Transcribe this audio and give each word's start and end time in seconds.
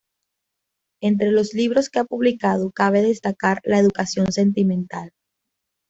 Entre 1.03 1.29
los 1.31 1.53
libros 1.53 1.91
que 1.91 1.99
ha 1.99 2.05
publicado 2.05 2.71
cabe 2.71 3.03
destacar 3.03 3.61
"La 3.63 3.77
educación 3.77 4.31
sentimental. 4.31 5.11